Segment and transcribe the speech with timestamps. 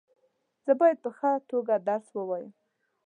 [0.65, 2.51] زه باید په ښه توګه درس وایم.